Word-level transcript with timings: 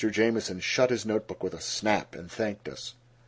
Jamieson 0.09 0.59
shut 0.61 0.89
his 0.89 1.05
note 1.05 1.27
book 1.27 1.43
with 1.43 1.53
a 1.53 1.61
snap, 1.61 2.15
and 2.15 2.31
thanked 2.31 2.67
us. 2.67 2.95